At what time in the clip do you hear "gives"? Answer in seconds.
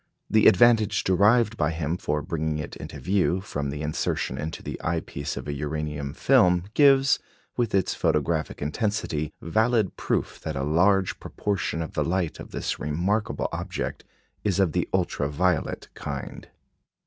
6.73-7.19